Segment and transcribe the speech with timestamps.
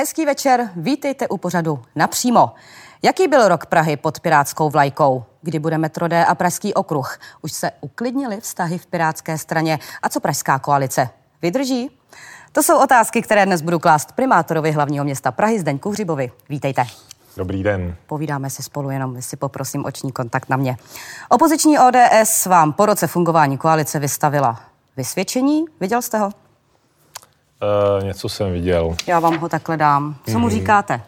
[0.00, 2.52] Hezký večer, vítejte u pořadu napřímo.
[3.02, 5.24] Jaký byl rok Prahy pod pirátskou vlajkou?
[5.42, 7.18] Kdy bude metro D a Pražský okruh?
[7.42, 9.78] Už se uklidnily vztahy v pirátské straně?
[10.02, 11.08] A co Pražská koalice?
[11.42, 11.90] Vydrží?
[12.52, 16.32] To jsou otázky, které dnes budu klást primátorovi hlavního města Prahy Zdeňku Hřibovi.
[16.48, 16.84] Vítejte.
[17.36, 17.96] Dobrý den.
[18.06, 20.76] Povídáme si spolu, jenom si poprosím oční kontakt na mě.
[21.28, 24.60] Opoziční ODS vám po roce fungování koalice vystavila
[24.96, 25.64] vysvědčení.
[25.80, 26.30] Viděl jste ho?
[27.62, 28.96] Uh, něco jsem viděl.
[29.06, 30.16] Já vám ho takhle dám.
[30.26, 30.50] Co mu mhm.
[30.50, 31.00] říkáte?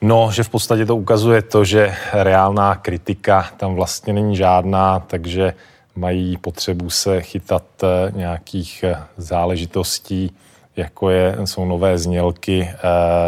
[0.00, 5.54] No, že v podstatě to ukazuje to, že reálná kritika tam vlastně není žádná, takže
[5.96, 10.36] mají potřebu se chytat eh, nějakých eh, záležitostí,
[10.76, 12.70] jako je, jsou nové znělky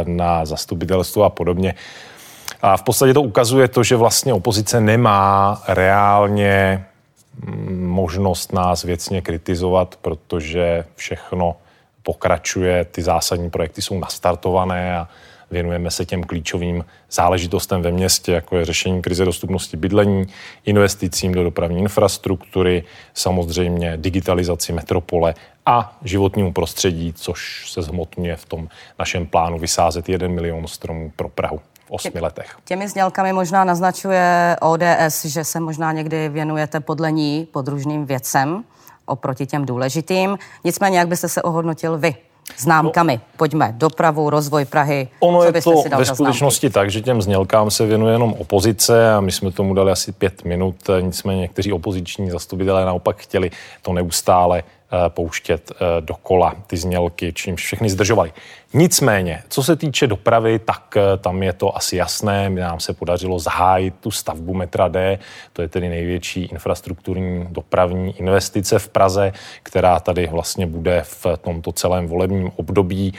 [0.04, 1.74] na zastupitelstvo a podobně.
[2.62, 6.84] A v podstatě to ukazuje to, že vlastně opozice nemá reálně
[7.46, 11.56] mm, možnost nás věcně kritizovat, protože všechno
[12.08, 15.08] pokračuje, ty zásadní projekty jsou nastartované a
[15.50, 20.26] věnujeme se těm klíčovým záležitostem ve městě, jako je řešení krize dostupnosti bydlení,
[20.64, 22.84] investicím do dopravní infrastruktury,
[23.14, 25.34] samozřejmě digitalizaci metropole
[25.66, 31.28] a životnímu prostředí, což se zhmotňuje v tom našem plánu vysázet 1 milion stromů pro
[31.28, 32.56] Prahu v osmi letech.
[32.64, 38.64] Těmi znělkami možná naznačuje ODS, že se možná někdy věnujete podle ní podružným věcem
[39.08, 40.38] oproti těm důležitým.
[40.64, 42.14] Nicméně, jak byste se ohodnotil vy?
[42.56, 43.12] Známkami.
[43.12, 43.74] No, Pojďme.
[43.76, 45.08] Dopravu, rozvoj Prahy.
[45.20, 49.32] Ono je to ve skutečnosti tak, že těm znělkám se věnuje jenom opozice a my
[49.32, 50.76] jsme tomu dali asi pět minut.
[51.00, 53.50] Nicméně někteří opoziční zastupitelé naopak chtěli
[53.82, 54.62] to neustále
[55.08, 58.32] pouštět eh, dokola ty znělky, čím všechny zdržovali.
[58.74, 62.50] Nicméně, co se týče dopravy, tak eh, tam je to asi jasné.
[62.50, 65.18] Nám se podařilo zahájit tu stavbu metra D,
[65.52, 71.72] to je tedy největší infrastrukturní dopravní investice v Praze, která tady vlastně bude v tomto
[71.72, 73.14] celém volebním období,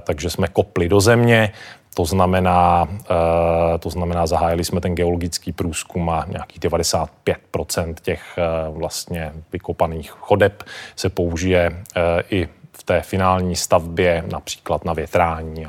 [0.00, 1.52] takže jsme kopli do země.
[1.94, 8.42] To znamená, eh, to znamená, zahájili jsme ten geologický průzkum a nějakých 95% těch eh,
[8.70, 10.62] vlastně vykopaných chodeb
[10.96, 15.66] se použije eh, i v té finální stavbě, například na větrání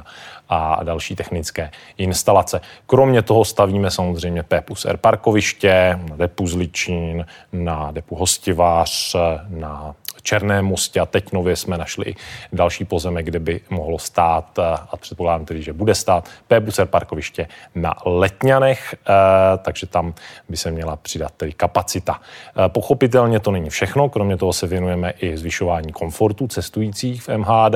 [0.50, 2.62] a, další technické instalace.
[2.88, 9.16] Kromě toho stavíme samozřejmě P plus R parkoviště, na depu Zličín, na depu Hostivář,
[9.50, 12.16] na Černém mostě a teď nově jsme našli
[12.54, 17.94] další pozemek, kde by mohlo stát a předpokládám tedy, že bude stát P-buser parkoviště na
[18.06, 19.14] Letňanech, eh,
[19.58, 20.14] takže tam
[20.50, 22.22] by se měla přidat tedy kapacita.
[22.22, 27.76] Eh, pochopitelně to není všechno, kromě toho se věnujeme i zvyšování komfortu cestujících v MHD.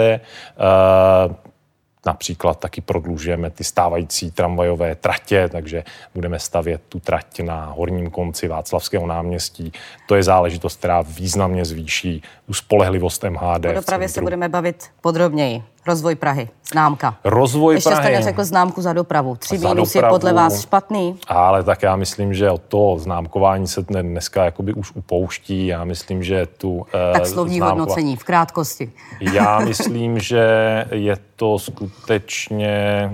[2.06, 5.84] Například taky prodlužujeme ty stávající tramvajové tratě, takže
[6.14, 9.72] budeme stavět tu trať na horním konci Václavského náměstí.
[10.08, 13.66] To je záležitost, která významně zvýší tu spolehlivost MHD.
[13.66, 15.64] O dopravě se budeme bavit podrobněji.
[15.88, 17.18] Rozvoj Prahy, známka.
[17.24, 18.04] Rozvoj Ještě Prahy.
[18.06, 19.36] jste neřekl známku za dopravu.
[19.36, 21.16] Tři za mínus dopravu, je podle vás špatný?
[21.28, 25.68] Ale tak já myslím, že od toho známkování se dneska jakoby už upouští.
[25.68, 27.80] Já myslím, že tu eh, Tak slovní známko...
[27.80, 28.92] hodnocení v krátkosti.
[29.22, 30.46] Já myslím, že
[30.92, 33.12] je to skutečně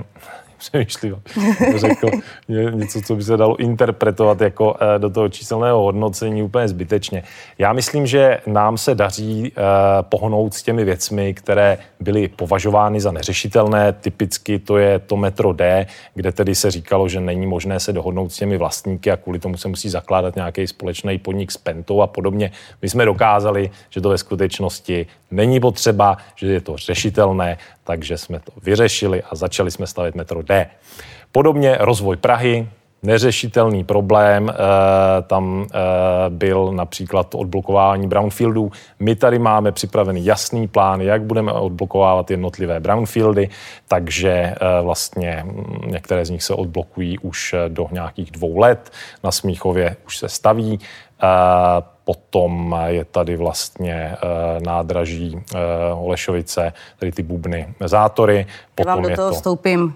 [0.57, 1.17] přemýšlivě
[1.75, 2.09] řekl
[2.47, 7.23] něco, co by se dalo interpretovat jako eh, do toho číselného hodnocení úplně zbytečně.
[7.57, 9.61] Já myslím, že nám se daří eh,
[10.01, 13.93] pohnout s těmi věcmi, které byly považovány za neřešitelné.
[13.93, 18.31] Typicky to je to metro D, kde tedy se říkalo, že není možné se dohodnout
[18.31, 22.07] s těmi vlastníky a kvůli tomu se musí zakládat nějaký společný podnik s Pentou a
[22.07, 22.51] podobně.
[22.81, 28.39] My jsme dokázali, že to ve skutečnosti není potřeba, že je to řešitelné, takže jsme
[28.39, 30.69] to vyřešili a začali jsme stavět metro D.
[31.31, 32.69] Podobně rozvoj Prahy,
[33.05, 34.49] neřešitelný problém.
[34.49, 34.53] E,
[35.21, 35.79] tam e,
[36.29, 38.71] byl například odblokování brownfieldů.
[38.99, 43.49] My tady máme připravený jasný plán, jak budeme odblokovávat jednotlivé brownfieldy,
[43.87, 48.91] takže e, vlastně mm, některé z nich se odblokují už do nějakých dvou let.
[49.23, 50.79] Na Smíchově už se staví.
[52.03, 54.15] Potom je tady vlastně
[54.65, 55.39] nádraží
[55.93, 58.45] Holešovice, tady ty bubny zátory.
[58.75, 59.35] Potom Já vám do toho to...
[59.35, 59.93] vstoupím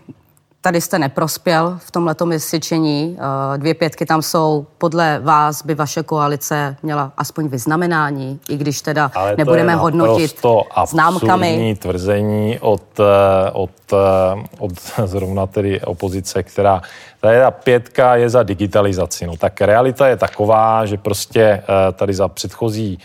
[0.62, 3.18] tady jste neprospěl v tom letom vysvědčení.
[3.54, 4.66] Eh, dvě pětky tam jsou.
[4.78, 10.42] Podle vás by vaše koalice měla aspoň vyznamenání, i když teda Ale nebudeme hodnotit
[10.86, 11.76] známkami.
[11.80, 14.72] tvrzení od, eh, od, eh, od
[15.06, 16.82] zrovna tedy opozice, která
[17.22, 19.28] ta pětka je za digitalizaci.
[19.28, 21.64] No tak realita je taková, že prostě
[21.94, 23.00] tady za předchozí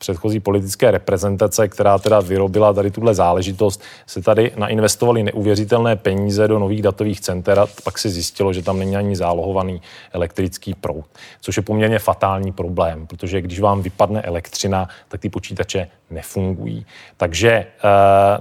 [0.00, 6.58] předchozí politické reprezentace, která teda vyrobila tady tuhle záležitost, se tady nainvestovali neuvěřitelné peníze do
[6.58, 9.82] nových datových center a pak se zjistilo, že tam není ani zálohovaný
[10.12, 11.04] elektrický proud,
[11.40, 16.86] což je poměrně fatální problém, protože když vám vypadne elektřina, tak ty počítače nefungují.
[17.16, 17.66] Takže e,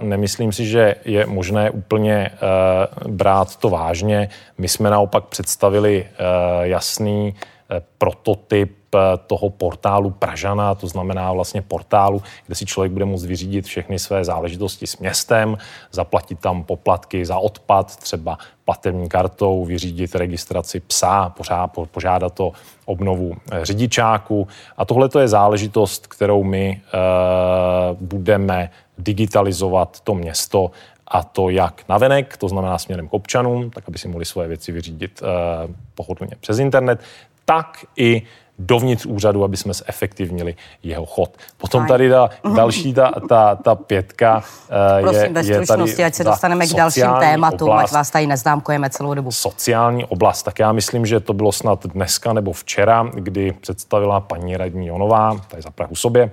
[0.01, 2.31] nemyslím si, že je možné úplně e,
[3.07, 4.29] brát to vážně.
[4.57, 7.35] My jsme naopak představili e, jasný
[7.97, 8.78] prototyp
[9.27, 14.24] toho portálu Pražana, to znamená vlastně portálu, kde si člověk bude moct vyřídit všechny své
[14.24, 15.57] záležitosti s městem,
[15.91, 21.33] zaplatit tam poplatky za odpad, třeba platební kartou, vyřídit registraci psa,
[21.91, 22.51] požádat o
[22.86, 24.47] obnovu eh, řidičáku.
[24.77, 26.97] A tohle to je záležitost, kterou my e,
[28.01, 30.71] budeme digitalizovat to město
[31.07, 34.71] a to jak navenek, to znamená směrem k občanům, tak aby si mohli svoje věci
[34.71, 35.25] vyřídit e,
[35.95, 37.00] pohodlně přes internet,
[37.45, 38.21] tak i
[38.59, 41.38] dovnitř úřadu, aby jsme zefektivnili jeho chod.
[41.57, 46.23] Potom tady ta další, ta, ta, ta pětka uh, Prosím, je, je tady ať se
[46.23, 49.31] dostaneme k dalším tématům, ať vás tady neznámkujeme celou dobu.
[49.31, 54.57] Sociální oblast, tak já myslím, že to bylo snad dneska nebo včera, kdy představila paní
[54.57, 56.31] radní Jonová, tady za Prahu sobě,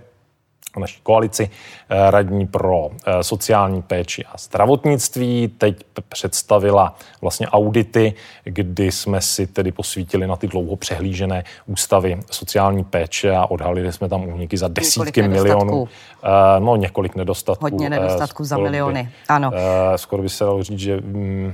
[0.80, 1.50] naší koalici,
[1.88, 5.48] eh, radní pro eh, sociální péči a zdravotnictví.
[5.58, 8.14] Teď představila vlastně audity,
[8.44, 14.08] kdy jsme si tedy posvítili na ty dlouho přehlížené ústavy sociální péče a odhalili jsme
[14.08, 15.88] tam úniky za desítky milionů.
[16.24, 16.28] Eh,
[16.60, 17.64] no, několik nedostatků.
[17.64, 19.52] Hodně nedostatků za miliony, by, ano.
[19.96, 21.00] Skoro by se dalo říct, že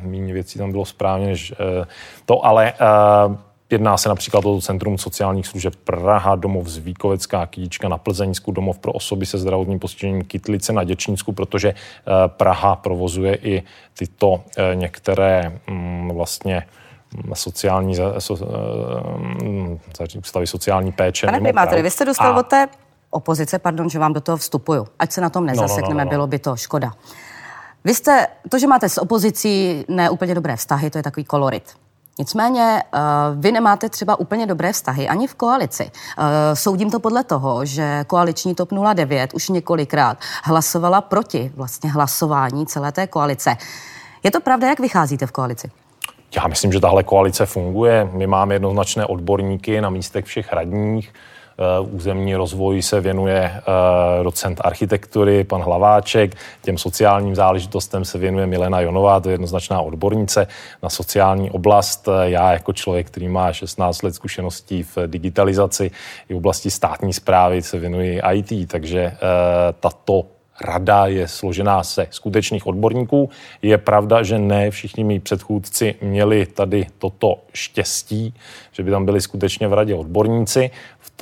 [0.02, 1.54] méně věcí tam bylo správně než
[2.26, 2.72] to, ale
[3.72, 8.92] Jedná se například o Centrum sociálních služeb Praha, domov Zvíkovecká Kytička na Plzeňsku, domov pro
[8.92, 11.74] osoby se zdravotním postižením Kytlice na Děčínsku, protože eh,
[12.26, 13.62] Praha provozuje i
[13.98, 16.66] tyto eh, některé mm, vlastně
[17.14, 18.46] mm, sociální so,
[19.44, 21.26] eh, ústavy sociální péče.
[21.26, 22.40] Pane primátore, vy jste dostal a...
[22.40, 22.68] od té
[23.10, 24.86] opozice, pardon, že vám do toho vstupuju.
[24.98, 26.10] Ať se na tom nezasekneme, no, no, no, no.
[26.10, 26.92] bylo by to škoda.
[27.84, 31.64] Vy jste, to, že máte s opozicí neúplně dobré vztahy, to je takový kolorit.
[32.18, 32.98] Nicméně eh,
[33.34, 35.90] vy nemáte třeba úplně dobré vztahy ani v koalici.
[36.18, 42.66] Eh, soudím to podle toho, že koaliční TOP 09 už několikrát hlasovala proti vlastně hlasování
[42.66, 43.56] celé té koalice.
[44.22, 45.70] Je to pravda, jak vycházíte v koalici?
[46.36, 48.10] Já myslím, že tahle koalice funguje.
[48.12, 51.12] My máme jednoznačné odborníky na místech všech radních.
[51.58, 58.46] Eh, územní rozvoj se věnuje eh, docent architektury, pan Hlaváček, těm sociálním záležitostem se věnuje
[58.46, 60.46] Milena Jonová, to je jednoznačná odbornice
[60.82, 62.08] na sociální oblast.
[62.08, 65.90] Eh, já jako člověk, který má 16 let zkušeností v digitalizaci
[66.28, 69.12] i v oblasti státní zprávy, se věnuji IT, takže
[69.80, 70.24] tato
[70.60, 73.30] rada je složená se skutečných odborníků.
[73.62, 78.34] Je pravda, že ne všichni mý předchůdci měli tady toto štěstí,
[78.72, 80.70] že by tam byli skutečně v radě odborníci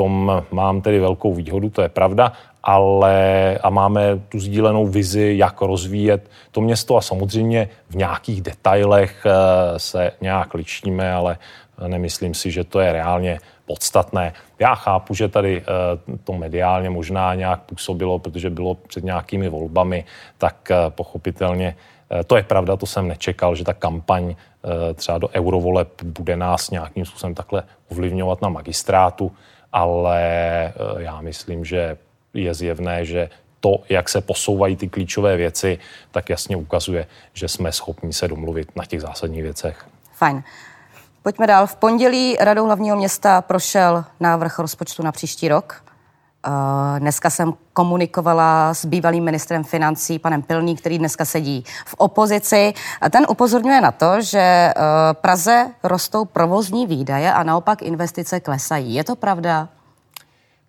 [0.00, 2.32] tom mám tedy velkou výhodu, to je pravda,
[2.62, 9.26] ale a máme tu sdílenou vizi, jak rozvíjet to město a samozřejmě v nějakých detailech
[9.26, 9.32] eh,
[9.78, 11.38] se nějak ličíme, ale
[11.86, 14.32] nemyslím si, že to je reálně podstatné.
[14.58, 20.04] Já chápu, že tady eh, to mediálně možná nějak působilo, protože bylo před nějakými volbami,
[20.38, 21.76] tak eh, pochopitelně
[22.26, 24.34] to je pravda, to jsem nečekal, že ta kampaň
[24.94, 29.30] třeba do eurovoleb bude nás nějakým způsobem takhle ovlivňovat na magistrátu
[29.72, 30.22] ale
[30.66, 30.72] eh,
[31.02, 31.96] já myslím, že
[32.34, 33.30] je zjevné, že
[33.60, 35.78] to, jak se posouvají ty klíčové věci,
[36.10, 39.86] tak jasně ukazuje, že jsme schopni se domluvit na těch zásadních věcech.
[40.12, 40.42] Fajn.
[41.22, 41.66] Pojďme dál.
[41.66, 45.84] V pondělí Radou hlavního města prošel návrh rozpočtu na příští rok.
[46.46, 52.72] Eh, dneska jsem komunikovala s bývalým ministrem financí, panem Pilný, který dneska sedí v opozici.
[53.00, 54.74] A ten upozorňuje na to, že eh,
[55.12, 58.94] Praze rostou provozní výdaje a naopak investice klesají.
[58.94, 59.68] Je to pravda?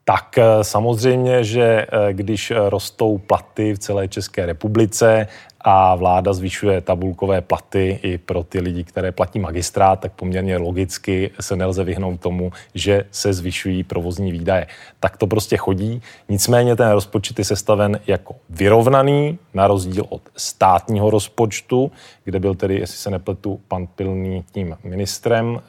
[0.03, 5.27] Tak eh, samozřejmě, že když rostou platy v celé České republice
[5.63, 11.31] a vláda zvyšuje tabulkové platy i pro ty lidi, které platí magistrát, tak poměrně logicky
[11.39, 14.67] se nelze vyhnout tomu, že se zvyšují provozní výdaje.
[15.00, 16.01] Tak to prostě chodí.
[16.29, 21.91] Nicméně ten rozpočet je sestaven jako vyrovnaný, na rozdíl od státního rozpočtu,
[22.24, 25.62] kde byl tedy, jestli se nepletu, pan Pilný tím ministrem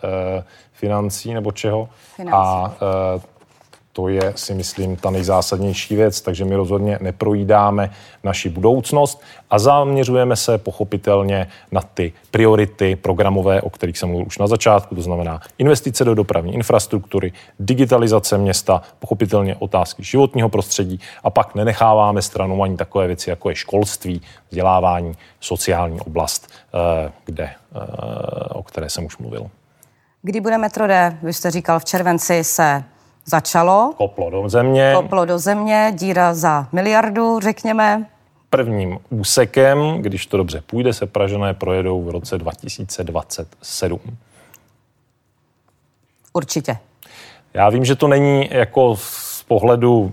[0.72, 1.88] financí nebo čeho.
[2.16, 2.36] Financí.
[2.36, 2.74] A
[3.92, 7.90] to je, si myslím, ta nejzásadnější věc, takže my rozhodně neprojídáme
[8.25, 14.38] naši budoucnost a zaměřujeme se pochopitelně na ty priority programové, o kterých jsem mluvil už
[14.38, 21.30] na začátku, to znamená investice do dopravní infrastruktury, digitalizace města, pochopitelně otázky životního prostředí a
[21.30, 27.54] pak nenecháváme stranou ani takové věci, jako je školství, vzdělávání, sociální oblast, eh, kde, eh,
[28.49, 29.50] o které jsem už mluvil.
[30.22, 31.18] Kdy bude metro D?
[31.22, 32.84] Vy jste říkal, v červenci se
[33.24, 33.94] začalo.
[33.96, 34.92] Koplo do země.
[34.96, 38.06] Koplo do země, díra za miliardu, řekněme.
[38.50, 44.00] Prvním úsekem, když to dobře půjde, se Pražané projedou v roce 2027.
[46.32, 46.76] Určitě.
[47.54, 50.12] Já vím, že to není jako z pohledu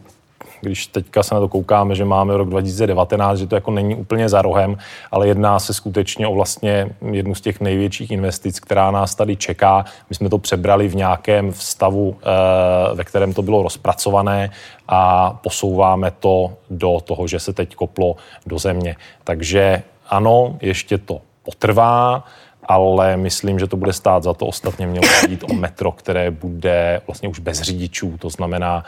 [0.61, 4.29] když teďka se na to koukáme, že máme rok 2019, že to jako není úplně
[4.29, 4.77] za rohem,
[5.11, 9.85] ale jedná se skutečně o vlastně jednu z těch největších investic, která nás tady čeká.
[10.09, 14.51] My jsme to přebrali v nějakém stavu, eh, ve kterém to bylo rozpracované
[14.87, 18.95] a posouváme to do toho, že se teď koplo do země.
[19.23, 22.23] Takže ano, ještě to potrvá,
[22.69, 24.45] ale myslím, že to bude stát za to.
[24.45, 28.83] Ostatně mělo jít o metro, které bude vlastně už bez řidičů, to znamená,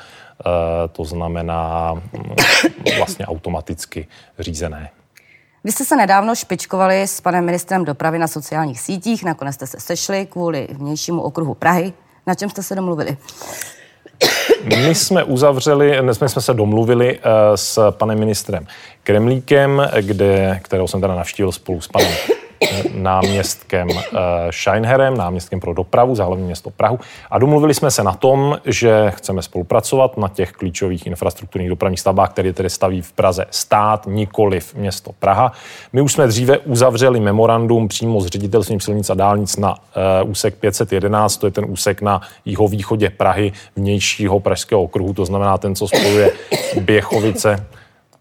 [0.91, 2.36] to znamená mm,
[2.98, 4.07] vlastně automaticky
[4.39, 4.89] řízené.
[5.63, 9.79] Vy jste se nedávno špičkovali s panem ministrem dopravy na sociálních sítích, nakonec jste se
[9.79, 11.93] sešli kvůli vnějšímu okruhu Prahy.
[12.27, 13.17] Na čem jste se domluvili?
[14.65, 18.67] My jsme uzavřeli, my jsme se domluvili eh, s panem ministrem
[19.03, 22.12] Kremlíkem, kde, kterého jsem teda navštívil spolu s panem
[22.94, 27.00] náměstkem eh, Scheinherem, náměstkem pro dopravu za hlavní město Prahu.
[27.32, 32.30] A domluvili jsme se na tom, že chceme spolupracovat na těch klíčových infrastrukturních dopravních stavbách,
[32.30, 35.51] které tedy staví v Praze stát, nikoli v město Praha.
[35.94, 39.75] My už jsme dříve uzavřeli memorandum přímo s ředitelstvím silnic a dálnic na
[40.24, 45.58] uh, úsek 511, to je ten úsek na jihovýchodě Prahy, vnějšího pražského okruhu, to znamená
[45.58, 46.32] ten, co spojuje
[46.80, 47.65] Běchovice.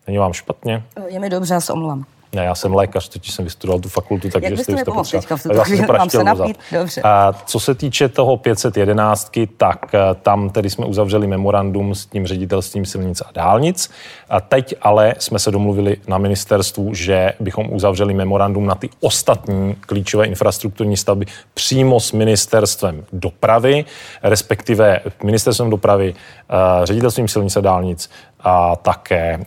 [0.07, 0.83] Není vám špatně?
[1.09, 2.05] Je mi dobře, já se omluvám.
[2.33, 5.37] Ne, já jsem lékař, teď jsem vystudoval tu fakultu, takže Jak byste mi pomohl teďka
[5.37, 6.59] v tuto chvíli, mám se napít?
[6.73, 7.03] Dobře.
[7.05, 12.27] A co se týče toho 511, tak eh, tam tedy jsme uzavřeli memorandum s tím
[12.27, 13.91] ředitelstvím silnic a dálnic.
[14.29, 19.75] A teď ale jsme se domluvili na ministerstvu, že bychom uzavřeli memorandum na ty ostatní
[19.81, 23.85] klíčové infrastrukturní stavby přímo s ministerstvem dopravy,
[24.23, 28.11] respektive ministerstvem dopravy, eh, ředitelstvím silnic a dálnic,
[28.45, 29.45] a také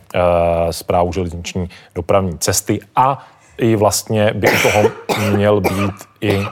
[0.70, 2.80] zprávu eh, železniční dopravní cesty.
[2.96, 3.26] A
[3.58, 4.90] i vlastně by u toho
[5.30, 6.46] měl být i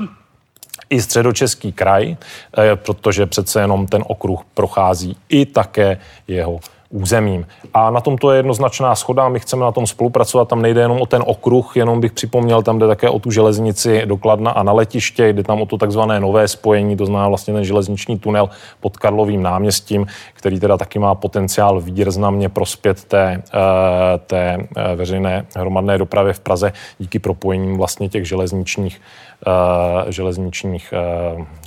[0.92, 2.16] i středočeský kraj,
[2.58, 6.60] eh, protože přece jenom ten okruh prochází i také jeho
[6.92, 7.46] územím.
[7.74, 11.00] A na tom to je jednoznačná schoda, my chceme na tom spolupracovat, tam nejde jenom
[11.00, 14.72] o ten okruh, jenom bych připomněl, tam jde také o tu železnici dokladna a na
[14.72, 18.96] letiště, jde tam o to takzvané nové spojení, to znamená vlastně ten železniční tunel pod
[18.96, 25.98] Karlovým náměstím, který teda taky má potenciál významně prospět té, eh, té eh, veřejné hromadné
[25.98, 29.00] dopravy v Praze díky propojením vlastně těch železničních
[29.46, 30.94] eh, železničních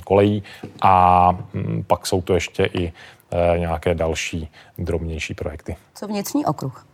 [0.04, 0.42] kolejí
[0.82, 2.92] a hm, pak jsou to ještě i
[3.56, 5.76] nějaké další drobnější projekty.
[5.94, 6.86] Co vnitřní okruh?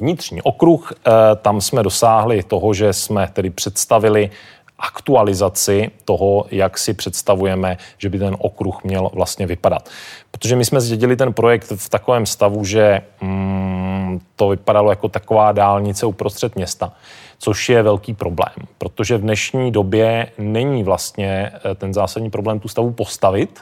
[0.00, 4.30] Vnitřní okruh, eh, tam jsme dosáhli toho, že jsme tedy představili
[4.78, 9.88] aktualizaci toho, jak si představujeme, že by ten okruh měl vlastně vypadat.
[10.30, 15.52] Protože my jsme zdědili ten projekt v takovém stavu, že mm, to vypadalo jako taková
[15.52, 16.92] dálnice uprostřed města,
[17.38, 22.68] což je velký problém, protože v dnešní době není vlastně eh, ten zásadní problém tu
[22.68, 23.60] stavu postavit,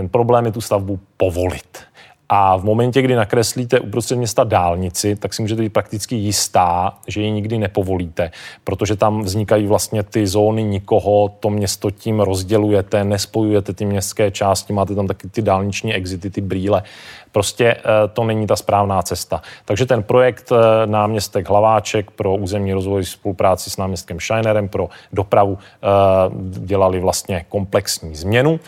[0.00, 1.78] ten problém je tu stavbu povolit.
[2.28, 7.20] A v momentě, kdy nakreslíte uprostřed města dálnici, tak si můžete být prakticky jistá, že
[7.20, 8.30] ji nikdy nepovolíte,
[8.64, 14.72] protože tam vznikají vlastně ty zóny nikoho, to město tím rozdělujete, nespojujete ty městské části,
[14.72, 16.82] máte tam taky ty dálniční exity, ty brýle.
[17.32, 17.82] Prostě eh,
[18.12, 19.42] to není ta správná cesta.
[19.64, 25.58] Takže ten projekt eh, náměstek Hlaváček pro územní rozvoj spolupráci s náměstkem Scheinerem pro dopravu
[25.58, 25.86] eh,
[26.40, 28.60] dělali vlastně komplexní změnu,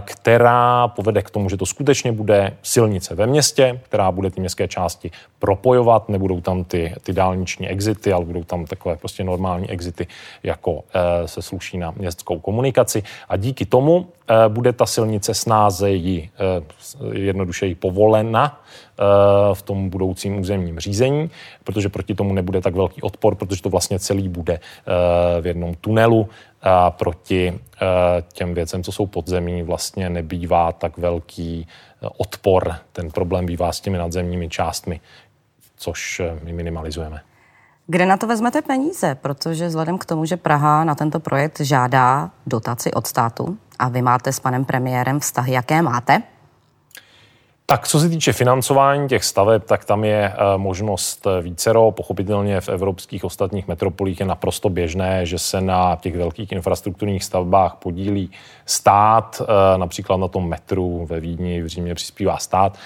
[0.00, 4.68] která povede k tomu, že to skutečně bude silnice ve městě, která bude ty městské
[4.68, 10.06] části propojovat, nebudou tam ty, ty dálniční exity, ale budou tam takové prostě normální exity,
[10.42, 10.84] jako
[11.26, 13.02] se sluší na městskou komunikaci.
[13.28, 14.06] A díky tomu
[14.48, 16.30] bude ta silnice snázeji,
[17.12, 18.60] jednodušeji povolena
[18.98, 19.02] eh,
[19.54, 21.30] v tom budoucím územním řízení,
[21.64, 25.74] protože proti tomu nebude tak velký odpor, protože to vlastně celý bude eh, v jednom
[25.74, 26.28] tunelu
[26.62, 27.86] a proti eh,
[28.32, 31.66] těm věcem, co jsou pod zemí, vlastně nebývá tak velký
[32.16, 32.74] odpor.
[32.92, 35.00] Ten problém bývá s těmi nadzemními částmi,
[35.76, 37.20] což my minimalizujeme.
[37.86, 39.14] Kde na to vezmete peníze?
[39.14, 44.02] Protože vzhledem k tomu, že Praha na tento projekt žádá dotaci od státu a vy
[44.02, 46.22] máte s panem premiérem vztahy, jaké máte,
[47.68, 51.90] tak co se týče financování těch staveb, tak tam je eh, možnost eh, vícero.
[51.90, 57.74] Pochopitelně v evropských ostatních metropolích je naprosto běžné, že se na těch velkých infrastrukturních stavbách
[57.74, 58.30] podílí
[58.66, 62.78] stát, eh, například na tom metru ve Vídni, v Římě přispívá stát.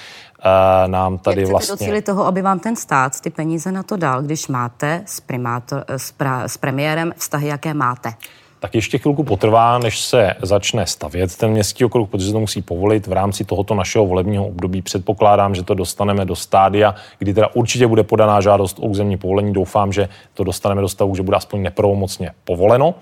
[0.86, 1.72] Nám tady Jak vlastně...
[1.72, 5.84] docílit toho, aby vám ten stát ty peníze na to dal, když máte s, primátor,
[5.88, 8.12] s, pra, s premiérem vztahy, jaké máte?
[8.60, 13.06] Tak ještě chvilku potrvá, než se začne stavět ten městský okruh, protože to musí povolit
[13.06, 14.82] v rámci tohoto našeho volebního období.
[14.82, 19.52] Předpokládám, že to dostaneme do stádia, kdy teda určitě bude podaná žádost o územní povolení.
[19.52, 22.94] Doufám, že to dostaneme do stavu, že bude aspoň nepravomocně povoleno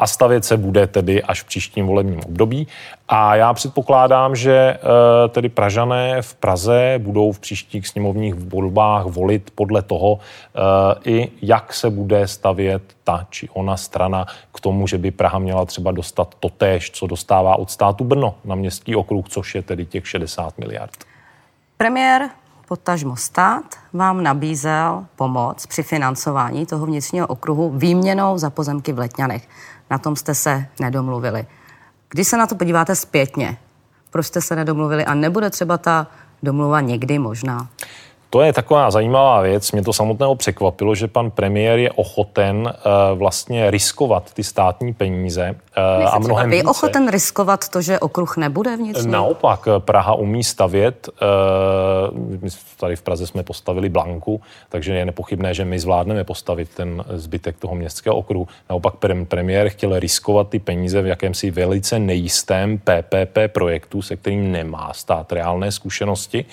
[0.00, 2.68] a stavět se bude tedy až v příštím volebním období.
[3.08, 4.78] A já předpokládám, že eh,
[5.28, 10.60] tedy Pražané v Praze budou v příštích sněmovních volbách volit podle toho, eh,
[11.04, 15.64] i jak se bude stavět ta či ona strana k tomu, že by Praha měla
[15.64, 20.08] třeba dostat totéž, co dostává od státu Brno na městský okruh, což je tedy těch
[20.08, 20.90] 60 miliard.
[21.76, 22.28] Premiér
[22.68, 29.48] potažmo stát vám nabízel pomoc při financování toho vnitřního okruhu výměnou za pozemky v Letňanech.
[29.90, 31.46] Na tom jste se nedomluvili.
[32.08, 33.58] Když se na to podíváte zpětně,
[34.10, 36.06] proč jste se nedomluvili a nebude třeba ta
[36.42, 37.68] domluva někdy možná?
[38.30, 39.72] To je taková zajímavá věc.
[39.72, 45.54] Mě to samotného překvapilo, že pan premiér je ochoten uh, vlastně riskovat ty státní peníze.
[46.00, 46.68] Uh, a mnohem více.
[46.68, 49.10] ochoten riskovat to, že okruh nebude vnitřně?
[49.10, 51.08] Naopak, Praha umí stavět.
[52.12, 56.68] Uh, my tady v Praze jsme postavili Blanku, takže je nepochybné, že my zvládneme postavit
[56.76, 58.48] ten zbytek toho městského okruhu.
[58.70, 58.94] Naopak
[59.28, 65.32] premiér chtěl riskovat ty peníze v jakémsi velice nejistém PPP projektu, se kterým nemá stát
[65.32, 66.44] reálné zkušenosti.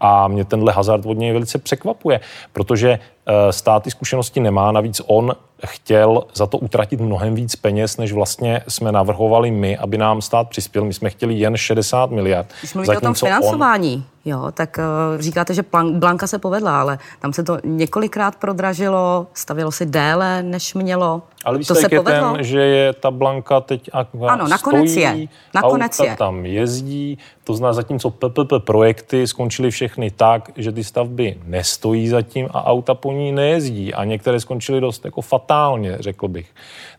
[0.00, 2.20] A mě tenhle hazard od něj velice překvapuje,
[2.52, 5.32] protože eh, stát ty zkušenosti nemá, navíc on
[5.66, 10.48] chtěl za to utratit mnohem víc peněz, než vlastně jsme navrhovali my, aby nám stát
[10.48, 10.84] přispěl.
[10.84, 12.46] My jsme chtěli jen 60 miliard.
[12.60, 14.13] Když mluvíte o tom financování, on...
[14.24, 19.26] jo, tak uh, říkáte, že plan, Blanka se povedla, ale tam se to několikrát prodražilo,
[19.34, 21.22] stavilo si déle, než mělo.
[21.44, 22.32] Ale to se je povedlo?
[22.32, 25.28] ten, že je ta Blanka teď a Ano, nakonec stojí, je.
[25.54, 26.16] Nakonec auta je.
[26.16, 32.48] tam jezdí, to znamená zatímco PPP projekty skončily všechny tak, že ty stavby nestojí zatím
[32.50, 36.48] a auta po ní nejezdí a některé skončily dost jako fatálně, řekl bych.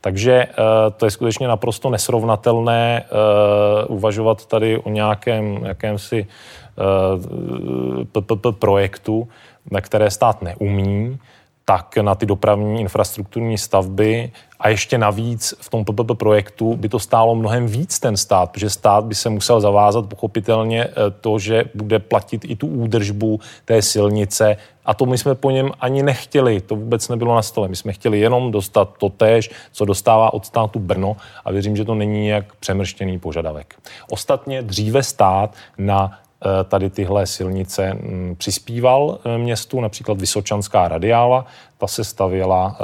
[0.02, 0.54] Takže uh,
[0.98, 3.06] to je skutečně naprosto nesrovnatelné
[3.90, 6.65] uh, uvažovat tady o nějakém jakémsi eh,
[8.12, 9.28] PPP projektu,
[9.72, 11.20] na které stát neumí,
[11.66, 17.00] tak na ty dopravní infrastrukturní stavby a ještě navíc v tom PPP projektu by to
[17.00, 20.92] stálo mnohem víc ten stát, protože stát by se musel zavázat pochopitelně eh,
[21.22, 25.72] to, že bude platit i tu údržbu té silnice a to my jsme po něm
[25.80, 27.68] ani nechtěli, to vůbec nebylo na stole.
[27.68, 31.16] My jsme chtěli jenom dostat to též, co dostává od státu Brno
[31.46, 33.76] a věřím, že to není jak přemrštěný požadavek.
[34.10, 36.25] Ostatně dříve stát na Eh,
[36.70, 41.46] tady tyhle silnice mm, přispíval eh, městu, například Vysočanská radiála,
[41.78, 42.78] ta se stavěla,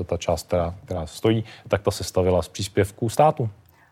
[0.00, 3.50] eh, ta část, která, která stojí, tak ta se stavěla z příspěvků státu.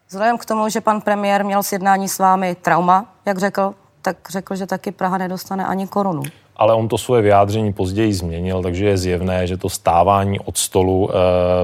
[0.09, 4.57] Vzhledem k tomu, že pan premiér měl sjednání s vámi trauma, jak řekl, tak řekl,
[4.57, 6.23] že taky Praha nedostane ani korunu
[6.63, 11.11] ale on to svoje vyjádření později změnil, takže je zjevné, že to stávání od stolu
[11.11, 11.15] e,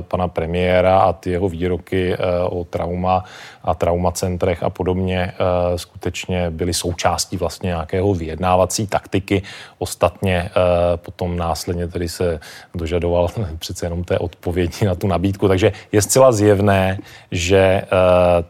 [0.02, 3.24] pana premiéra a ty jeho výroky e, o trauma
[3.62, 9.42] a traumacentrech a podobně e, skutečně byly součástí vlastně nějakého vyjednávací taktiky.
[9.78, 10.50] Ostatně e,
[10.96, 12.40] potom následně tedy se
[12.74, 16.98] dožadoval přece jenom té odpovědi na tu nabídku, takže je zcela zjevné,
[17.30, 17.86] že e,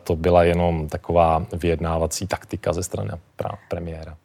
[0.04, 3.10] to byla jenom taková vyjednávací taktika ze strany
[3.68, 4.16] premiéra.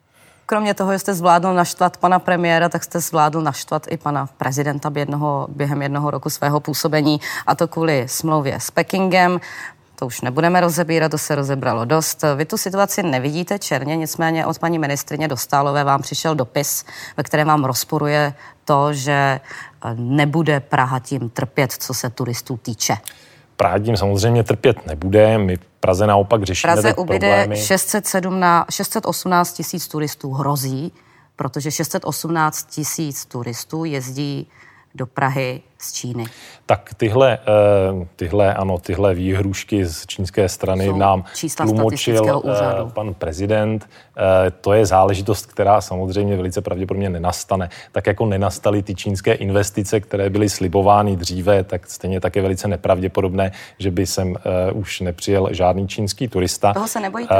[0.46, 4.92] Kromě toho, že jste zvládl naštvat pana premiéra, tak jste zvládl naštvat i pana prezidenta
[4.96, 9.40] jednoho, během jednoho roku svého působení, a to kvůli smlouvě s Pekingem.
[9.96, 12.24] To už nebudeme rozebírat, to se rozebralo dost.
[12.36, 16.84] Vy tu situaci nevidíte černě, nicméně od paní ministrině Dostálové vám přišel dopis,
[17.16, 19.40] ve kterém vám rozporuje to, že
[19.94, 22.96] nebude Praha tím trpět, co se turistů týče.
[23.56, 25.38] Praha tím samozřejmě trpět nebude.
[25.38, 27.56] My Praze naopak řešíme Praze ubyde problémy.
[27.56, 30.92] 617, 618 tisíc turistů hrozí,
[31.36, 34.48] protože 618 tisíc turistů jezdí
[34.94, 36.24] do Prahy z Číny.
[36.66, 41.24] Tak tyhle, eh, tyhle, ano, tyhle výhrušky z čínské strany Jsou nám
[41.56, 43.88] tlumočil eh, pan prezident.
[44.16, 47.68] Eh, to je záležitost, která samozřejmě velice pravděpodobně nenastane.
[47.92, 53.52] Tak jako nenastaly ty čínské investice, které byly slibovány dříve, tak stejně také velice nepravděpodobné,
[53.78, 54.34] že by sem
[54.72, 56.72] už nepřijel žádný čínský turista.
[56.72, 57.34] Toho se nebojíte?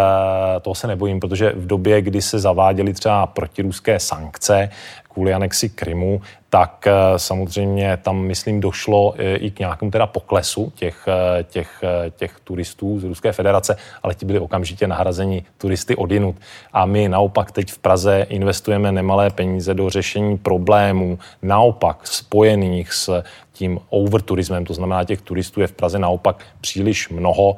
[0.63, 4.69] Toho se nebojím, protože v době, kdy se zaváděly třeba protiruské sankce,
[5.09, 11.09] kvůli anexi Krymu, tak samozřejmě tam, myslím, došlo eh, i k nějakému teda poklesu těch,
[11.09, 16.37] eh, těch, těch turistů z Ruské federace, ale ti byli okamžitě nahrazeni turisty odinut.
[16.73, 23.23] A my naopak teď v Praze investujeme nemalé peníze do řešení problémů, naopak spojených s
[23.53, 27.57] tím overturismem, to znamená těch turistů je v Praze naopak příliš mnoho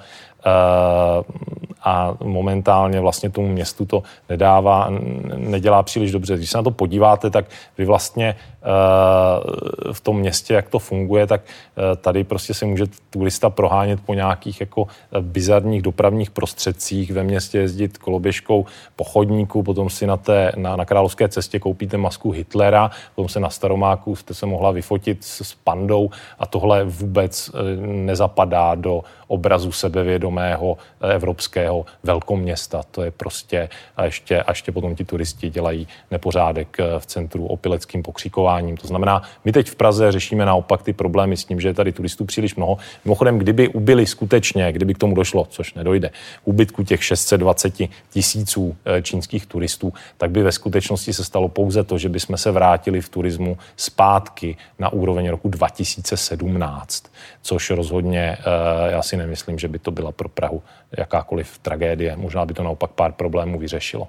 [1.86, 4.90] a momentálně vlastně tomu městu to nedává,
[5.36, 6.36] nedělá příliš dobře.
[6.36, 7.44] Když se na to podíváte, tak
[7.78, 12.84] vy vlastně eh, v tom městě, jak to funguje, tak eh, tady prostě se může
[13.10, 14.86] turista prohánět po nějakých jako
[15.20, 20.84] bizarních dopravních prostředcích, ve městě jezdit koloběžkou po chodníku, potom si na, té, na, na
[20.84, 26.10] Královské cestě koupíte masku Hitlera, potom se na Staromáku jste se mohla vyfotit s pandou
[26.38, 32.82] a tohle vůbec nezapadá do obrazu sebevědomého evropského velkoměsta.
[32.90, 37.46] To je prostě, a ještě, a ještě potom ti turisti dělají nepořádek eh, v centru
[37.46, 38.76] opileckým pokřikováním.
[38.76, 41.92] To znamená, my teď v Praze řešíme naopak ty problémy s tím, že je tady
[41.92, 42.78] turistů příliš mnoho.
[43.04, 46.10] Mimochodem, kdyby ubyli skutečně, kdyby k tomu došlo, což nedojde,
[46.44, 47.74] ubytku těch 620
[48.10, 52.50] tisíců eh, čínských turistů, tak by ve skutečnosti se stalo pouze to, že bychom se
[52.50, 57.04] vrátili v turismu zpátky na úroveň roku 2017,
[57.42, 60.62] což rozhodně eh, já si nemyslím, že by to byla pro Prahu
[60.98, 62.16] jakákoliv tragédie.
[62.16, 64.08] Možná by to naopak pár problémů vyřešilo.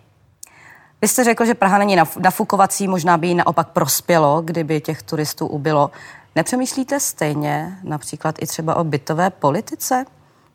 [1.01, 5.47] Vy jste řekl, že Praha není nafukovací, možná by jí naopak prospělo, kdyby těch turistů
[5.47, 5.91] ubylo.
[6.35, 10.05] Nepřemýšlíte stejně například i třeba o bytové politice?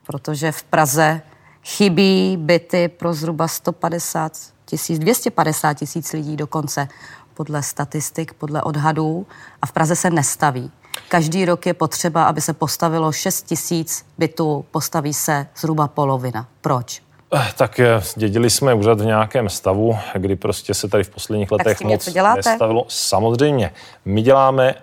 [0.07, 1.23] Protože v Praze
[1.65, 4.33] chybí byty pro zhruba 150
[4.65, 6.89] tisíc, 250 tisíc lidí dokonce,
[7.35, 9.27] podle statistik, podle odhadů,
[9.63, 10.71] a v Praze se nestaví.
[11.09, 16.49] Každý rok je potřeba, aby se postavilo 6 tisíc bytů, postaví se zhruba polovina.
[16.61, 17.03] Proč?
[17.35, 21.53] Eh, tak eh, dědili jsme úřad v nějakém stavu, kdy prostě se tady v posledních
[21.53, 22.85] letech moc nestavilo.
[22.89, 23.71] Samozřejmě.
[24.05, 24.75] My děláme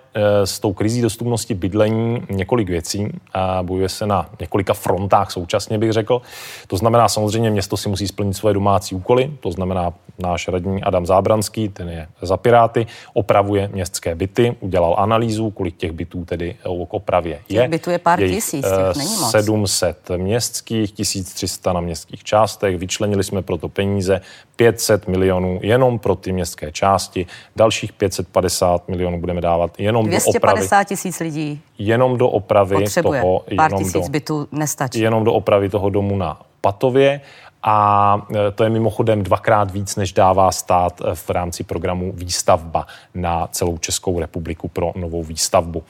[0.44, 5.92] s tou krizí dostupnosti bydlení několik věcí a bojuje se na několika frontách současně, bych
[5.92, 6.22] řekl.
[6.68, 11.06] To znamená, samozřejmě město si musí splnit svoje domácí úkoly, to znamená náš radní Adam
[11.06, 16.94] Zábranský, ten je za Piráty, opravuje městské byty, udělal analýzu, kolik těch bytů tedy k
[16.94, 17.62] opravě je.
[17.62, 19.32] Těch bytů je pár je tisíc, těch není moc.
[19.32, 24.22] 700 městských, 1300 na městských částech, vyčlenili jsme proto peníze,
[24.60, 31.20] 500 milionů jenom pro ty městské části, dalších 550 milionů budeme dávat jenom 250 tisíc
[31.20, 33.22] lidí jenom do opravy potřebuje.
[33.22, 35.00] toho, Pár jenom tisíc do, bytů nestačí.
[35.00, 37.22] Jenom do opravy toho domu na Patově
[37.64, 42.88] a e, to je mimochodem dvakrát víc, než dává stát e, v rámci programu Výstavba
[43.14, 45.84] na celou Českou republiku pro novou výstavbu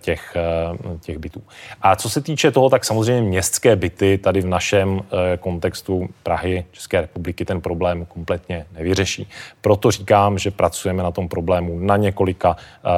[0.00, 0.36] těch,
[1.00, 1.42] těch bytů.
[1.82, 5.00] A co se týče toho, tak samozřejmě městské byty tady v našem
[5.40, 9.28] kontextu Prahy, České republiky ten problém kompletně nevyřeší.
[9.60, 12.56] Proto říkám, že pracujeme na tom problému na několika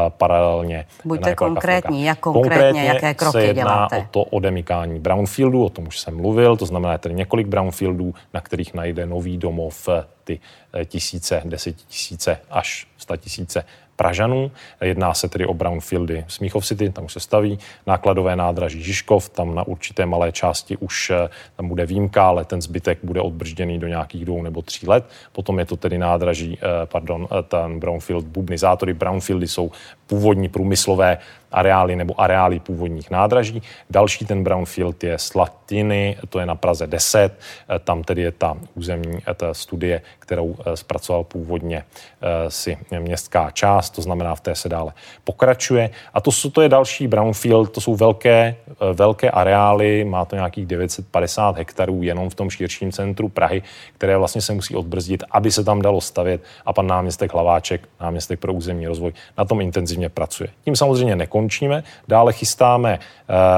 [0.09, 0.87] paralelně.
[1.05, 3.99] Buďte konkrétní, jak konkrétně, konkrétně jaké kroky se jedná děláte?
[3.99, 8.41] o to odemykání brownfieldu, o tom už jsem mluvil, to znamená tady několik brownfieldů na
[8.41, 9.89] kterých najde nový domov
[10.25, 10.41] ty
[10.75, 13.65] eh, tisíce, desetitisíce až sta tisíce
[13.97, 14.51] Pražanů.
[14.81, 19.55] Jedná se tedy o brownfieldy Smíchov City, tam už se staví, nákladové nádraží Žižkov, tam
[19.55, 23.89] na určité malé části už eh, tam bude výjimka, ale ten zbytek bude odbržděný do
[23.89, 25.05] nějakých dvou nebo tří let.
[25.33, 28.95] Potom je to tedy nádraží, eh, pardon, ten brownfield bubnizátory.
[28.95, 29.71] Brownfieldy jsou
[30.07, 31.19] původní průmyslové
[31.53, 33.63] areály nebo areály původních nádraží.
[33.91, 37.39] Další ten brownfield je Slatiny, to je na Praze 10.
[37.85, 43.91] Tam tedy je ta územní ta studie, kterou eh, zpracoval původně eh, si městská část,
[43.91, 44.93] to znamená, v té se dále
[45.25, 45.91] pokračuje.
[46.15, 50.67] A to, to je další brownfield, to jsou velké, eh, velké areály, má to nějakých
[50.67, 53.63] 950 hektarů jenom v tom širším centru Prahy,
[53.95, 58.41] které vlastně se musí odbrzdit, aby se tam dalo stavět a pan náměstek Hlaváček, náměstek
[58.41, 60.49] pro územní rozvoj, na tom intenzivně pracuje.
[60.65, 62.99] Tím samozřejmě nekončíme, dále chystáme,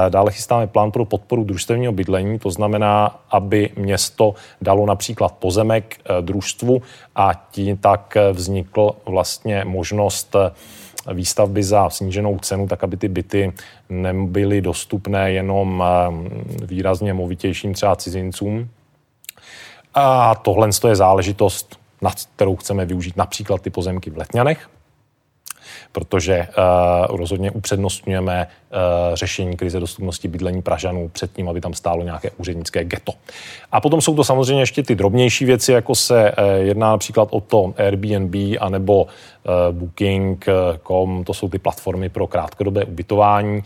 [0.09, 6.45] dále chystáme plán pro podporu družstevního bydlení, to znamená, aby město dalo například pozemek družstvu
[6.45, 6.81] družstvu
[7.15, 10.35] a tím tak vznikl vlastně možnost
[11.13, 13.53] výstavby za sníženou cenu, tak aby ty byty
[13.89, 18.69] nebyly dostupné jenom eh, výrazně movitějším třeba cizincům.
[19.93, 24.69] A tohle je záležitost, na kterou chceme využít například ty pozemky v Letňanech,
[25.91, 28.77] protože uh, rozhodně upřednostňujeme uh,
[29.15, 33.13] řešení krize dostupnosti bydlení Pražanů před tím, aby tam stálo nějaké úřednické ghetto.
[33.71, 37.41] A potom jsou to samozřejmě ještě ty drobnější věci, jako se uh, jedná například o
[37.41, 39.09] to Airbnb anebo uh,
[39.71, 43.63] Booking.com, to jsou ty platformy pro krátkodobé ubytování,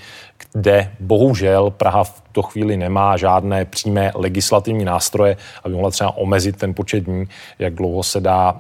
[0.54, 6.58] kde bohužel Praha v tuto chvíli nemá žádné přímé legislativní nástroje, aby mohla třeba omezit
[6.58, 7.26] ten počet dní,
[7.60, 8.58] jak dlouho se dá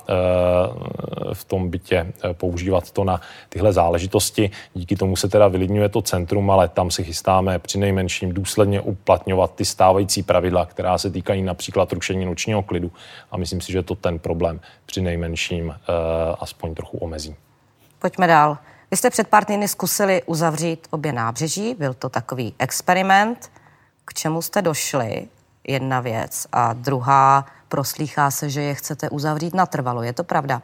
[1.33, 4.51] v tom bytě používat to na tyhle záležitosti.
[4.73, 9.55] Díky tomu se teda vylidňuje to centrum, ale tam si chystáme při nejmenším důsledně uplatňovat
[9.55, 12.91] ty stávající pravidla, která se týkají například rušení nočního klidu.
[13.31, 15.93] A myslím si, že to ten problém při nejmenším eh,
[16.39, 17.35] aspoň trochu omezí.
[17.99, 18.57] Pojďme dál.
[18.91, 23.51] Vy jste před pár týdny zkusili uzavřít obě nábřeží, byl to takový experiment.
[24.05, 25.27] K čemu jste došli?
[25.69, 26.47] jedna věc.
[26.51, 30.03] A druhá, proslýchá se, že je chcete uzavřít natrvalo.
[30.03, 30.61] Je to pravda?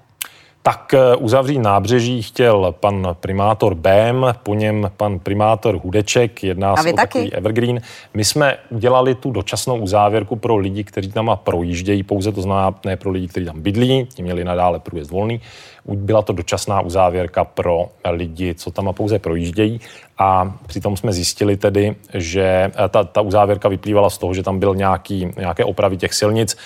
[0.66, 6.90] Tak eh, uzavřít nábřeží chtěl pan primátor Bém, po něm pan primátor Hudeček, jedná se
[6.90, 6.96] o taky?
[6.96, 7.82] takový evergreen.
[8.14, 12.98] My jsme udělali tu dočasnou uzávěrku pro lidi, kteří tam projíždějí pouze, to znamená ne
[12.98, 15.42] pro lidi, kteří tam bydlí, ti měli nadále průjezd volný.
[15.86, 19.82] Byla to dočasná uzávěrka pro lidi, co tam pouze projíždějí.
[20.18, 24.60] A přitom jsme zjistili tedy, že eh, ta, ta uzávěrka vyplývala z toho, že tam
[24.60, 26.58] byl nějaký, nějaké opravy těch silnic,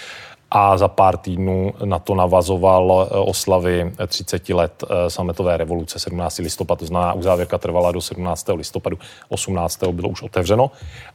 [0.51, 6.37] a za pár týdnů na to navazoval eh, oslavy 30 let eh, sametové revoluce 17.
[6.37, 8.49] listopad, to znamená uzávěrka trvala do 17.
[8.55, 8.97] listopadu,
[9.29, 9.83] 18.
[9.91, 10.71] bylo už otevřeno.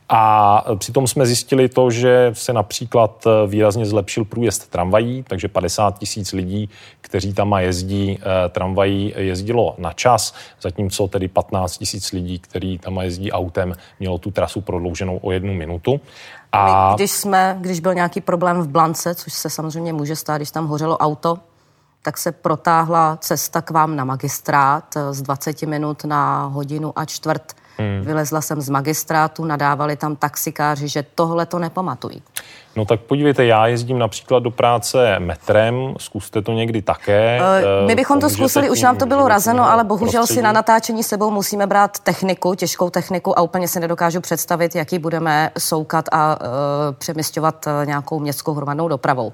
[0.08, 5.98] A přitom jsme zjistili to, že se například eh, výrazně zlepšil průjezd tramvají, takže 50
[5.98, 6.70] tisíc lidí,
[7.00, 8.18] kteří tam jezdí
[8.48, 14.30] tramvají, jezdilo na čas, zatímco tedy 15 tisíc lidí, kteří tam jezdí autem, mělo tu
[14.30, 16.00] trasu prodlouženou o jednu minutu.
[16.54, 16.88] A...
[16.88, 20.50] My, když jsme, když byl nějaký problém v Blance, což se samozřejmě může stát, když
[20.50, 21.38] tam hořelo auto,
[22.02, 27.52] tak se protáhla cesta k vám na magistrát z 20 minut na hodinu a čtvrt.
[27.78, 28.00] Hmm.
[28.00, 32.22] Vylezla jsem z magistrátu, nadávali tam taxikáři, že tohle to nepamatují.
[32.76, 37.40] No tak podívejte, já jezdím například do práce metrem, zkuste to někdy také.
[37.40, 40.38] Uh, my bychom to zkusili, už nám to bylo razeno, ale bohužel prostředí.
[40.38, 44.98] si na natáčení sebou musíme brát techniku, těžkou techniku a úplně si nedokážu představit, jaký
[44.98, 46.46] budeme soukat a uh,
[46.98, 49.32] přeměstňovat uh, nějakou městskou hromadnou dopravou.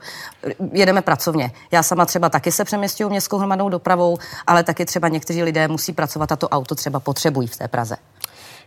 [0.73, 1.51] Jedeme pracovně.
[1.73, 5.93] Já sama třeba taky se přeměstňuji městskou hromadnou dopravou, ale taky třeba někteří lidé musí
[5.93, 7.97] pracovat a to auto třeba potřebují v té Praze.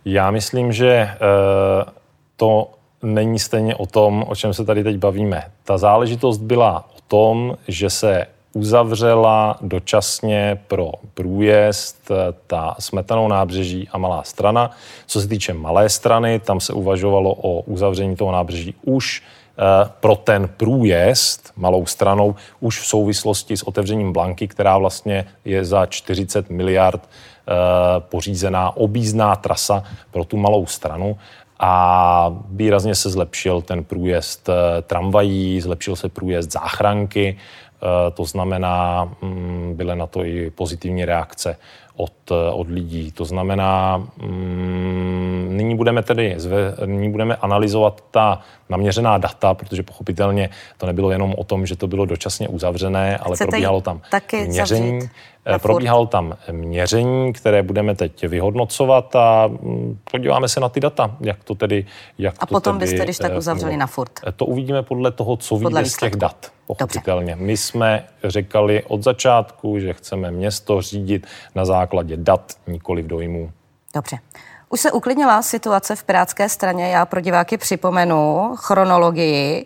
[0.06, 1.92] Já myslím, že uh,
[2.36, 2.68] to
[3.04, 5.44] není stejně o tom, o čem se tady teď bavíme.
[5.64, 12.12] Ta záležitost byla o tom, že se uzavřela dočasně pro průjezd
[12.48, 14.72] ta smetanou nábřeží a malá strana.
[15.08, 20.16] Co se týče malé strany, tam se uvažovalo o uzavření toho nábřeží už eh, pro
[20.16, 26.50] ten průjezd malou stranou už v souvislosti s otevřením Blanky, která vlastně je za 40
[26.50, 27.52] miliard eh,
[28.00, 31.18] pořízená obízná trasa pro tu malou stranu
[31.60, 39.10] a výrazně se zlepšil ten průjezd eh, tramvají, zlepšil se průjezd záchranky, eh, to znamená,
[39.22, 41.58] mm, byly na to i pozitivní reakce
[41.96, 43.12] od, eh, od lidí.
[43.12, 46.38] To znamená, mm, nyní budeme tedy
[46.86, 51.88] nyní budeme analyzovat ta naměřená data, protože pochopitelně to nebylo jenom o tom, že to
[51.88, 54.02] bylo dočasně uzavřené, ale Chcete probíhalo tam
[54.48, 55.00] měření.
[55.62, 61.44] Probíhalo tam měření, které budeme teď vyhodnocovat a mm, podíváme se na ty data, jak
[61.44, 61.86] to tedy...
[62.18, 64.12] Jak a to potom tedy, byste když tak uzavřeli na furt?
[64.36, 66.52] To uvidíme podle toho, co vyjde z těch dat.
[66.80, 67.32] Pochopitelně.
[67.32, 67.46] Dobře.
[67.46, 73.52] My jsme řekali od začátku, že chceme město řídit na základě dat, nikoli v dojmů.
[73.96, 74.18] Dobře.
[74.74, 76.90] Už se uklidnila situace v Pirátské straně.
[76.90, 79.66] Já pro diváky připomenu chronologii.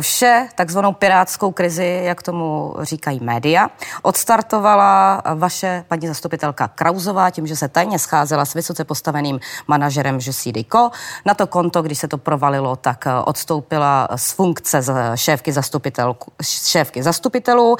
[0.00, 3.70] Vše takzvanou pirátskou krizi, jak tomu říkají média,
[4.02, 10.90] odstartovala vaše paní zastupitelka Krauzová tím, že se tajně scházela s vysoce postaveným manažerem Žesídyko.
[11.26, 15.52] Na to konto, když se to provalilo, tak odstoupila z funkce z šéfky,
[16.42, 17.76] šéfky zastupitelů.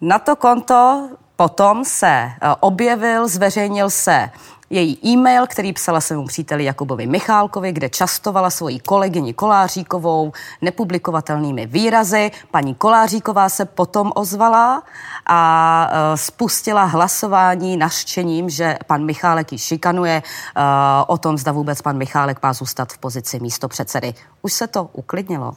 [0.00, 4.30] Na to konto potom se objevil, zveřejnil se
[4.70, 12.30] její e-mail, který psala svému příteli Jakubovi Michálkovi, kde častovala svoji kolegyni Koláříkovou nepublikovatelnými výrazy.
[12.50, 14.82] Paní Koláříková se potom ozvala
[15.26, 20.22] a uh, spustila hlasování nařčením, že pan Michálek ji šikanuje
[20.56, 20.62] uh,
[21.06, 24.14] o tom, zda vůbec pan Michálek má zůstat v pozici místo předsedy.
[24.42, 25.52] Už se to uklidnilo?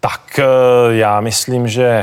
[0.00, 0.44] Tak e,
[0.96, 2.02] já myslím, že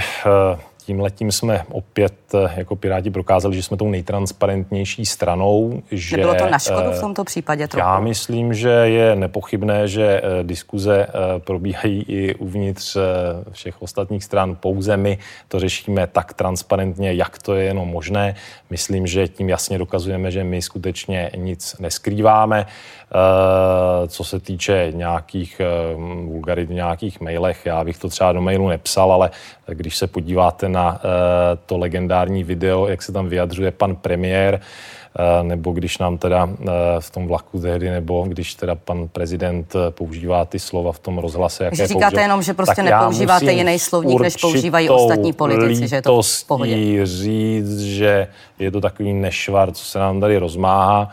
[0.85, 5.81] tím letím jsme opět eh, jako Piráti prokázali, že jsme tou nejtransparentnější stranou.
[5.91, 7.87] Že, Nebylo to na škodu v eh, tomto případě trochu?
[7.87, 12.97] Já myslím, že je nepochybné, že eh, diskuze probíhají i uvnitř
[13.51, 14.55] všech ostatních stran.
[14.55, 15.17] Pouze my
[15.47, 18.35] to řešíme tak transparentně, jak to je jenom možné.
[18.69, 22.65] Myslím, že tím jasně dokazujeme, že my skutečně nic neskrýváme.
[24.07, 25.61] Co se týče nějakých
[26.25, 29.31] vulgarit v nějakých mailech, já bych to třeba do mailu nepsal, ale
[29.67, 35.43] když se podíváte na eh, to legendární video, jak se tam vyjadřuje pan premiér, eh,
[35.43, 36.65] nebo když nám teda eh,
[36.99, 41.63] v tom vlaku tehdy, nebo když teda pan prezident používá ty slova v tom rozhlase.
[41.63, 46.01] Jaké říkáte použil, jenom, že prostě nepoužíváte jiný slovník, než používají ostatní politici, že je
[46.01, 47.05] to v pohodě.
[47.05, 48.27] říct, že
[48.59, 51.09] je to takový nešvar, co se nám tady rozmáhá.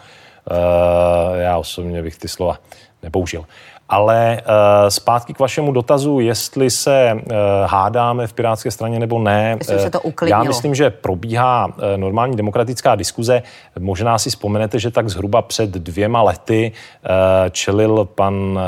[1.35, 2.59] Já osobně bych ty slova
[3.03, 3.44] nepoužil.
[3.92, 7.20] Ale uh, zpátky k vašemu dotazu, jestli se uh,
[7.66, 9.57] hádáme v Pirátské straně nebo ne.
[9.57, 13.42] Myslím, se to Já myslím, že probíhá uh, normální demokratická diskuze.
[13.79, 17.11] Možná si vzpomenete, že tak zhruba před dvěma lety uh,
[17.50, 18.61] čelil pan uh,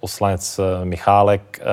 [0.00, 1.66] poslanec Michálek uh,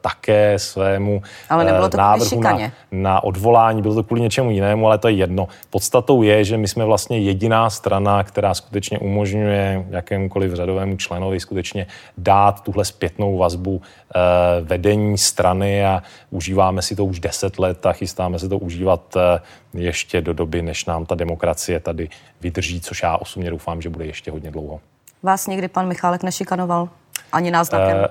[0.00, 2.58] také svému ale nebylo to návrhu na,
[2.92, 3.82] na odvolání.
[3.82, 5.48] Bylo to kvůli něčemu jinému, ale to je jedno.
[5.70, 11.81] Podstatou je, že my jsme vlastně jediná strana, která skutečně umožňuje jakémukoliv řadovému členovi skutečně
[11.82, 11.86] skutečně
[12.18, 14.18] dát tuhle zpětnou vazbu eh,
[14.60, 19.40] vedení strany a užíváme si to už deset let a chystáme se to užívat eh,
[19.74, 22.08] ještě do doby, než nám ta demokracie tady
[22.40, 24.80] vydrží, což já osobně doufám, že bude ještě hodně dlouho.
[25.22, 26.88] Vás někdy pan Michálek nešikanoval?
[27.32, 28.06] Ani náznakem?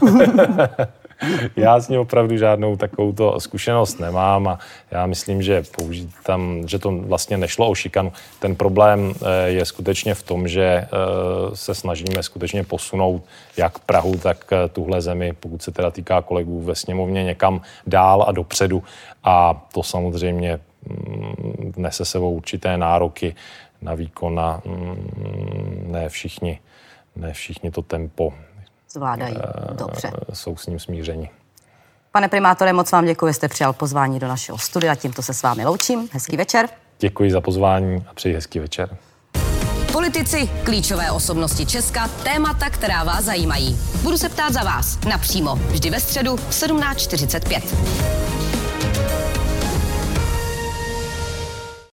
[1.56, 4.58] Já s ním opravdu žádnou takovou zkušenost nemám a
[4.90, 8.12] já myslím, že použít tam, že to vlastně nešlo o šikanu.
[8.38, 10.86] Ten problém eh, je skutečně v tom, že eh,
[11.54, 13.22] se snažíme skutečně posunout
[13.56, 18.24] jak Prahu, tak eh, tuhle zemi, pokud se teda týká kolegů ve sněmovně, někam dál
[18.28, 18.82] a dopředu.
[19.24, 23.34] A to samozřejmě mm, nese sebou určité nároky
[23.82, 26.58] na výkon a mm, ne všichni,
[27.16, 28.32] ne všichni to tempo
[28.94, 29.36] zvládají.
[29.72, 30.10] Dobře.
[30.32, 31.30] Jsou s ním smíření.
[32.12, 34.94] Pane primátore, moc vám děkuji, že jste přijal pozvání do našeho studia.
[34.94, 36.08] Tímto se s vámi loučím.
[36.12, 36.68] Hezký večer.
[36.98, 38.96] Děkuji za pozvání a přeji hezký večer.
[39.92, 43.78] Politici, klíčové osobnosti Česka, témata, která vás zajímají.
[44.02, 49.23] Budu se ptát za vás napřímo, vždy ve středu v 17.45.